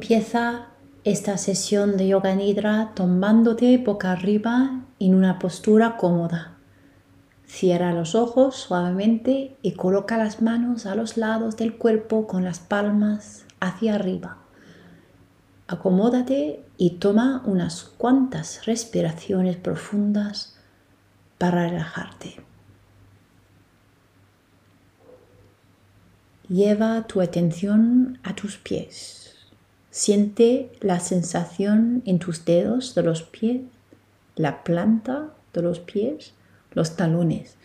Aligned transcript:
Empieza 0.00 0.68
esta 1.02 1.36
sesión 1.38 1.96
de 1.96 2.06
yoga 2.06 2.32
nidra 2.36 2.92
tomándote 2.94 3.76
boca 3.78 4.12
arriba 4.12 4.84
en 5.00 5.16
una 5.16 5.40
postura 5.40 5.96
cómoda. 5.96 6.56
Cierra 7.48 7.92
los 7.92 8.14
ojos 8.14 8.54
suavemente 8.54 9.56
y 9.60 9.72
coloca 9.72 10.16
las 10.16 10.40
manos 10.40 10.86
a 10.86 10.94
los 10.94 11.16
lados 11.16 11.56
del 11.56 11.76
cuerpo 11.76 12.28
con 12.28 12.44
las 12.44 12.60
palmas 12.60 13.44
hacia 13.58 13.96
arriba. 13.96 14.36
Acomódate 15.66 16.64
y 16.76 16.90
toma 16.90 17.42
unas 17.44 17.82
cuantas 17.82 18.66
respiraciones 18.66 19.56
profundas 19.56 20.56
para 21.38 21.68
relajarte. 21.68 22.36
Lleva 26.48 27.04
tu 27.08 27.20
atención 27.20 28.20
a 28.22 28.36
tus 28.36 28.58
pies. 28.58 29.27
Siente 29.98 30.70
la 30.80 31.00
sensación 31.00 32.02
en 32.06 32.20
tus 32.20 32.44
dedos 32.44 32.94
de 32.94 33.02
los 33.02 33.24
pies, 33.24 33.62
la 34.36 34.62
planta 34.62 35.34
de 35.52 35.60
los 35.60 35.80
pies, 35.80 36.34
los 36.70 36.94
talones. 36.94 37.56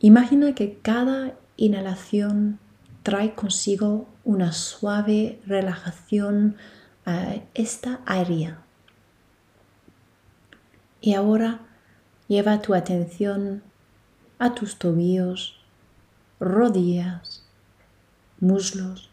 Imagina 0.00 0.56
que 0.56 0.80
cada 0.82 1.36
inhalación 1.56 2.58
trae 3.04 3.36
consigo 3.36 4.08
una 4.24 4.50
suave 4.50 5.40
relajación 5.46 6.56
a 7.06 7.36
esta 7.54 8.00
área. 8.06 8.58
Y 11.00 11.14
ahora 11.14 11.60
lleva 12.26 12.60
tu 12.60 12.74
atención 12.74 13.62
a 14.40 14.52
tus 14.52 14.80
tobillos, 14.80 15.60
rodillas, 16.40 17.44
muslos. 18.40 19.10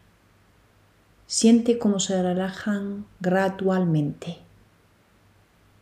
Siente 1.28 1.76
cómo 1.76 1.98
se 1.98 2.22
relajan 2.22 3.04
gradualmente. 3.18 4.38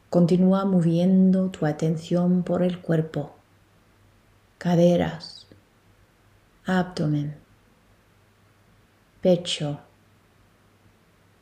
Continúa 0.08 0.64
moviendo 0.64 1.50
tu 1.50 1.66
atención 1.66 2.44
por 2.44 2.62
el 2.62 2.80
cuerpo, 2.80 3.34
caderas, 4.56 5.46
abdomen, 6.64 7.36
pecho, 9.20 9.80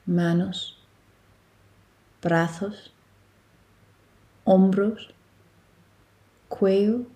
manos, 0.04 0.76
brazos, 2.20 2.92
hombros, 4.42 5.14
cuello 6.48 7.06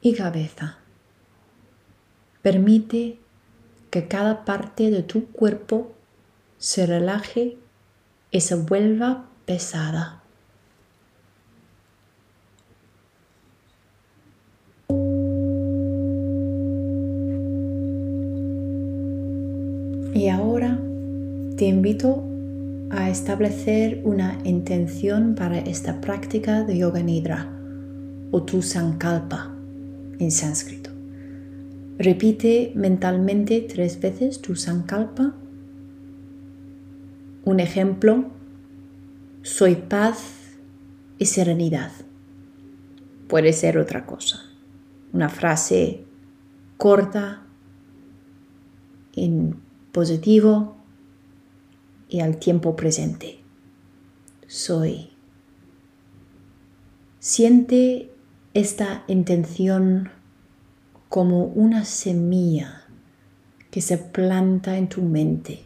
y 0.00 0.14
cabeza. 0.14 0.78
Permite 2.40 3.20
que 3.96 4.08
cada 4.08 4.44
parte 4.44 4.90
de 4.90 5.02
tu 5.02 5.28
cuerpo 5.28 5.94
se 6.58 6.84
relaje 6.84 7.56
y 8.30 8.40
se 8.42 8.54
vuelva 8.54 9.24
pesada. 9.46 10.22
Y 20.12 20.28
ahora 20.28 20.78
te 21.56 21.64
invito 21.64 22.22
a 22.90 23.08
establecer 23.08 24.02
una 24.04 24.38
intención 24.44 25.34
para 25.34 25.56
esta 25.56 26.02
práctica 26.02 26.64
de 26.64 26.76
yoga 26.76 27.02
nidra 27.02 27.50
o 28.30 28.42
tu 28.42 28.60
sankalpa 28.60 29.56
en 30.18 30.30
sánscrito. 30.30 30.95
Repite 31.98 32.72
mentalmente 32.74 33.60
tres 33.62 34.00
veces 34.00 34.42
tu 34.42 34.54
sankalpa. 34.54 35.34
Un 37.44 37.60
ejemplo, 37.60 38.26
soy 39.42 39.76
paz 39.76 40.58
y 41.18 41.26
serenidad. 41.26 41.92
Puede 43.28 43.52
ser 43.52 43.78
otra 43.78 44.04
cosa. 44.04 44.42
Una 45.12 45.28
frase 45.28 46.04
corta, 46.76 47.46
en 49.14 49.56
positivo 49.92 50.76
y 52.08 52.20
al 52.20 52.36
tiempo 52.38 52.76
presente. 52.76 53.40
Soy. 54.46 55.10
Siente 57.18 58.12
esta 58.54 59.04
intención 59.08 60.10
como 61.16 61.44
una 61.44 61.86
semilla 61.86 62.82
que 63.70 63.80
se 63.80 63.96
planta 63.96 64.76
en 64.76 64.86
tu 64.86 65.00
mente. 65.00 65.64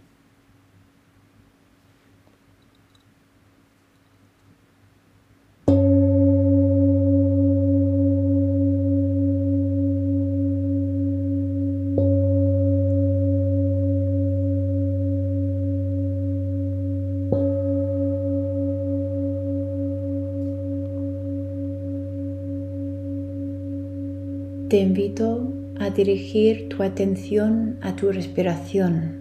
Te 24.70 24.78
invito 24.78 25.52
a 25.80 25.90
dirigir 25.90 26.68
tu 26.68 26.84
atención 26.84 27.80
a 27.82 27.96
tu 27.96 28.12
respiración. 28.12 29.18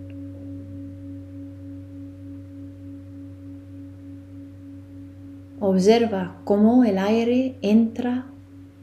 Observa 5.60 6.40
cómo 6.44 6.84
el 6.84 7.00
aire 7.00 7.58
entra 7.64 8.28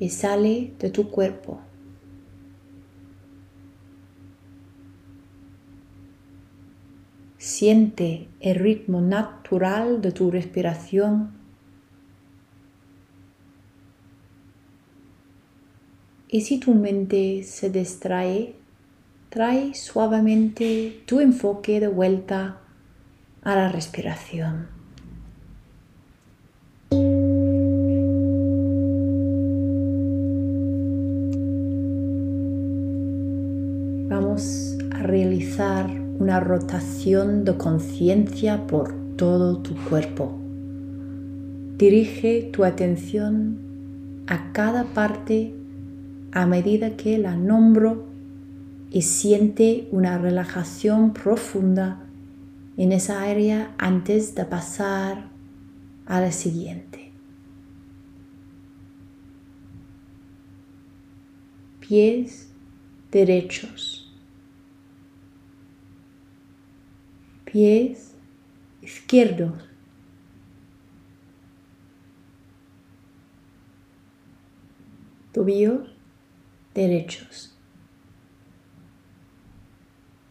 y 0.00 0.09
sale 0.09 0.72
de 0.81 0.91
tu 0.91 1.09
cuerpo. 1.09 1.60
Siente 7.38 8.27
el 8.41 8.56
ritmo 8.56 9.00
natural 9.00 10.00
de 10.00 10.10
tu 10.10 10.33
respiración 10.33 11.45
Y 16.36 16.42
si 16.42 16.58
tu 16.58 16.74
mente 16.74 17.44
se 17.44 17.70
distrae, 17.70 18.56
trae 19.30 19.72
suavemente 19.72 21.00
tu 21.06 21.20
enfoque 21.20 21.80
de 21.80 21.88
vuelta 21.88 22.58
a 23.42 23.56
la 23.56 23.72
respiración. 23.72 24.66
Vamos 34.10 34.76
a 34.92 35.03
realizar 35.04 35.88
una 36.18 36.41
rotación 36.41 37.47
de 37.47 37.56
conciencia 37.56 38.66
por 38.66 38.92
todo 39.16 39.56
tu 39.62 39.74
cuerpo. 39.88 40.38
Dirige 41.78 42.50
tu 42.53 42.62
atención 42.62 43.56
a 44.26 44.53
cada 44.53 44.84
parte 44.84 45.55
a 46.36 46.44
medida 46.44 46.98
que 46.98 47.16
la 47.16 47.34
nombro 47.34 48.04
y 48.91 49.00
siente 49.00 49.88
una 49.91 50.19
relajación 50.19 51.14
profunda 51.14 52.06
en 52.76 52.92
esa 52.92 53.22
área 53.22 53.74
antes 53.78 54.34
de 54.34 54.44
pasar 54.44 55.30
a 56.04 56.20
la 56.20 56.30
siguiente. 56.32 57.10
Pies 61.80 62.53
derechos. 63.10 64.15
Pies 67.47 68.15
izquierdos. 68.83 69.54
Tobillos 75.33 75.96
derechos. 76.76 77.56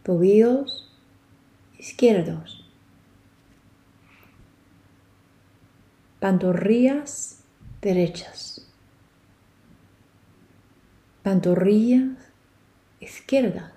Tobillos 0.04 0.96
izquierdos. 1.76 2.70
Pantorrillas 6.20 7.42
derechas. 7.82 8.70
Pantorrillas 11.24 12.16
izquierdas. 13.00 13.72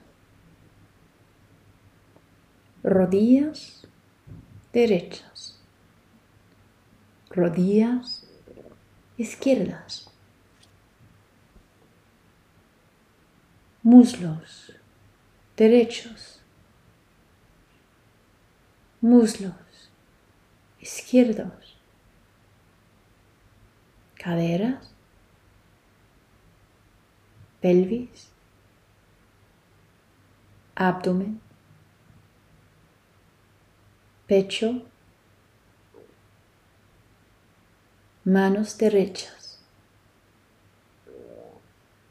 Rodillas 2.83 3.87
derechas. 4.71 5.59
Rodillas 7.31 8.27
izquierdas. 9.17 10.08
Muslos 13.83 14.73
derechos, 15.55 16.41
muslos 19.01 19.89
izquierdos, 20.79 21.77
caderas, 24.15 24.93
pelvis, 27.61 28.29
abdomen, 30.75 31.41
pecho, 34.27 34.85
manos 38.23 38.77
derechas, 38.77 39.61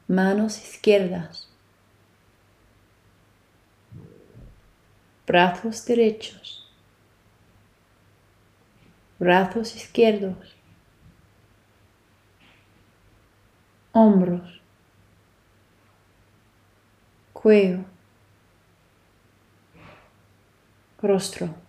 manos 0.07 0.57
izquierdas, 0.57 1.48
brazos 5.29 5.85
derechos, 5.85 6.67
brazos 9.19 9.75
izquierdos, 9.75 10.55
hombros, 13.93 14.59
cuello, 17.31 17.85
rostro. 20.99 21.68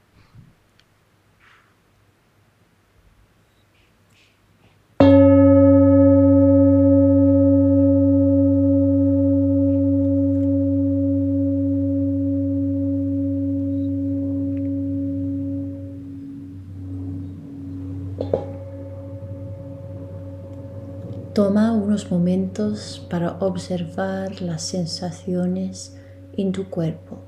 Toma 21.35 21.73
unos 21.73 22.11
momentos 22.11 23.07
para 23.09 23.35
observar 23.39 24.43
las 24.43 24.63
sensaciones 24.63 25.97
en 26.37 26.51
tu 26.51 26.69
cuerpo. 26.69 27.21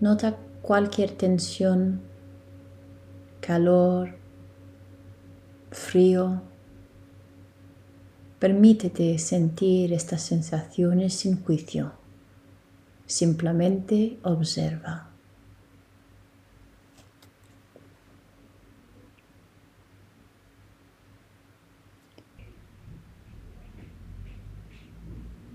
Nota 0.00 0.38
cualquier 0.62 1.10
tensión, 1.10 2.00
calor, 3.40 4.14
frío. 5.70 6.40
Permítete 8.38 9.18
sentir 9.18 9.92
estas 9.92 10.22
sensaciones 10.22 11.12
sin 11.12 11.44
juicio. 11.44 11.92
Simplemente 13.04 14.18
observa. 14.22 15.05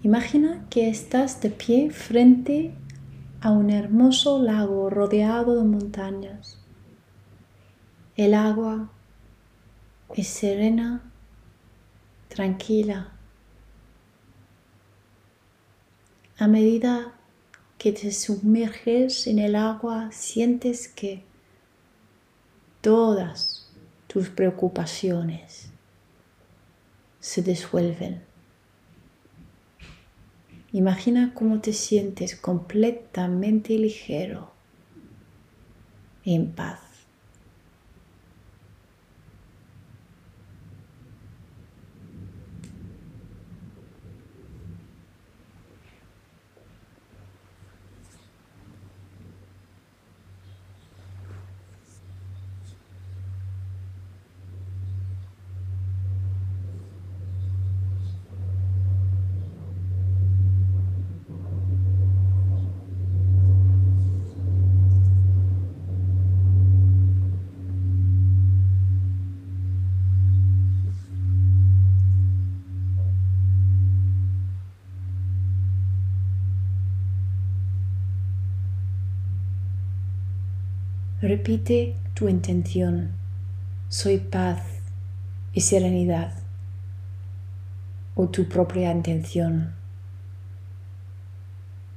Imagina 0.04 0.66
que 0.72 0.90
estás 0.90 1.42
de 1.42 1.52
pie 1.52 1.92
frente 1.92 2.74
a 3.40 3.52
un 3.52 3.70
hermoso 3.70 4.42
lago 4.42 4.90
rodeado 4.90 5.56
de 5.58 5.64
montañas. 5.64 6.58
El 8.16 8.34
agua 8.34 8.90
es 10.16 10.28
serena, 10.28 11.04
tranquila. 12.30 13.12
A 16.40 16.48
medida 16.48 17.14
que 17.78 17.92
te 17.92 18.12
sumerges 18.12 19.28
en 19.28 19.38
el 19.38 19.56
agua, 19.56 20.12
sientes 20.12 20.88
que 20.88 21.24
todas 22.82 23.72
tus 24.08 24.30
preocupaciones 24.30 25.70
se 27.20 27.44
disuelven. 27.44 28.31
Imagina 30.74 31.34
cómo 31.34 31.60
te 31.60 31.74
sientes 31.74 32.36
completamente 32.36 33.78
ligero, 33.78 34.52
en 36.24 36.54
paz. 36.54 36.91
Repite 81.22 81.94
tu 82.16 82.28
intención. 82.30 83.12
Soy 83.90 84.18
paz 84.18 84.64
y 85.54 85.62
serenidad. 85.62 86.34
O 88.16 88.30
tu 88.30 88.50
propia 88.50 88.92
intención. 88.92 89.76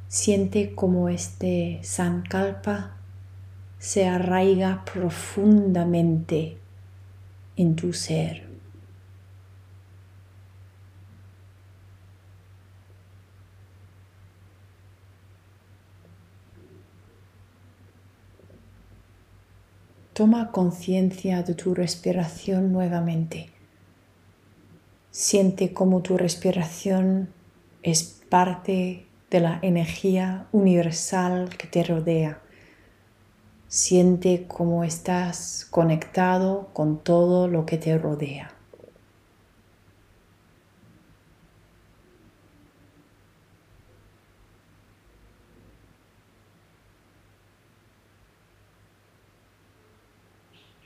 Siente 0.09 0.75
como 0.75 1.09
este 1.09 1.81
sankalpa 1.83 2.97
se 3.79 4.07
arraiga 4.07 4.85
profundamente 4.85 6.59
en 7.57 7.77
tu 7.77 7.95
ser. 7.95 8.54
Toma 20.15 20.53
conciencia 20.53 21.43
de 21.43 21.55
tu 21.55 21.75
respiración 21.75 22.73
nuevamente. 22.73 23.51
Siente 25.11 25.73
cómo 25.73 26.03
tu 26.03 26.17
respiración 26.17 27.31
es 27.83 28.23
parte 28.29 29.07
de 29.29 29.41
la 29.41 29.59
energía 29.61 30.47
universal 30.53 31.49
que 31.59 31.67
te 31.67 31.83
rodea. 31.83 32.41
Siente 33.67 34.45
cómo 34.47 34.85
estás 34.85 35.67
conectado 35.69 36.69
con 36.73 37.03
todo 37.03 37.49
lo 37.49 37.67
que 37.67 37.79
te 37.79 37.99
rodea. 37.99 38.54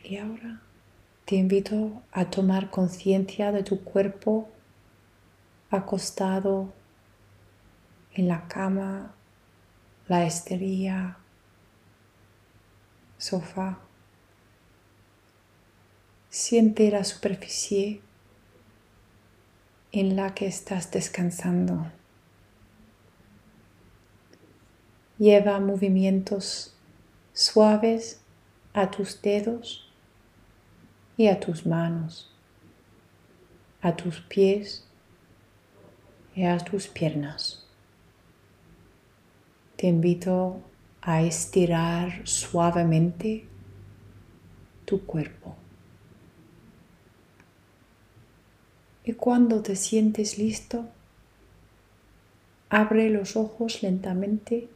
Y 0.03 0.17
ahora 0.17 0.63
te 1.25 1.37
invito 1.37 2.03
a 2.13 2.31
tomar 2.31 2.71
conciencia 2.71 3.53
de 3.53 3.63
tu 3.63 3.85
cuerpo 3.85 4.49
acostado 5.71 6.73
en 8.15 8.29
la 8.29 8.49
cama, 8.49 9.15
la 10.07 10.25
esterilla, 10.25 11.19
sofá. 13.19 13.79
Siente 16.31 16.91
la 16.91 17.05
superficie 17.05 18.01
en 19.93 20.17
la 20.17 20.35
que 20.35 20.47
estás 20.47 20.91
descansando. 20.91 21.93
Lleva 25.19 25.61
movimientos 25.61 26.75
suaves 27.33 28.21
a 28.73 28.91
tus 28.91 29.21
dedos 29.21 29.88
y 31.19 31.27
a 31.27 31.41
tus 31.41 31.67
manos, 31.67 32.31
a 33.83 33.97
tus 33.97 34.21
pies 34.21 34.87
y 36.37 36.45
a 36.45 36.57
tus 36.59 36.87
piernas. 36.87 37.67
Te 39.77 39.89
invito 39.89 40.63
a 41.03 41.23
estirar 41.23 42.27
suavemente 42.27 43.47
tu 44.85 45.05
cuerpo. 45.05 45.57
Y 49.05 49.15
cuando 49.15 49.61
te 49.61 49.75
sientes 49.75 50.39
listo, 50.39 50.87
abre 52.69 53.11
los 53.11 53.35
ojos 53.35 53.83
lentamente, 53.83 54.69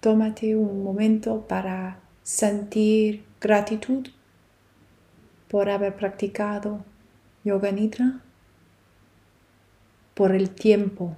tómate 0.00 0.54
un 0.54 0.84
momento 0.84 1.46
para 1.48 2.00
sentir 2.22 3.24
gratitud 3.40 4.08
por 5.54 5.70
haber 5.70 5.94
practicado 5.94 6.84
yoga 7.44 7.70
nidra, 7.70 8.20
por 10.14 10.34
el 10.34 10.50
tiempo 10.50 11.16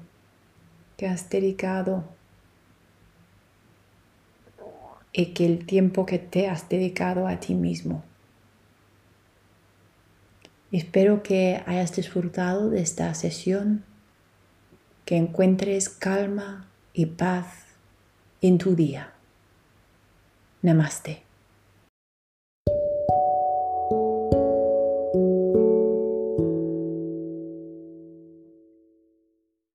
que 0.99 1.09
has 1.09 1.31
dedicado 1.31 2.05
y 5.11 5.33
que 5.33 5.47
el 5.47 5.65
tiempo 5.65 6.05
que 6.05 6.19
te 6.19 6.51
has 6.51 6.69
dedicado 6.69 7.27
a 7.27 7.41
ti 7.41 7.55
mismo. 7.55 8.05
Espero 10.71 11.23
que 11.23 11.63
hayas 11.65 11.97
disfrutado 11.97 12.69
de 12.69 12.83
esta 12.83 13.15
sesión, 13.15 13.87
que 15.07 15.17
encuentres 15.17 15.89
calma 15.89 16.69
y 16.93 17.07
paz 17.07 17.69
en 18.43 18.59
tu 18.59 18.77
día. 18.77 19.15
Namaste. 20.61 21.26